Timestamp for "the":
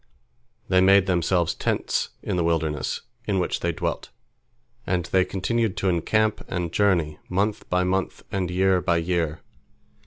2.35-2.43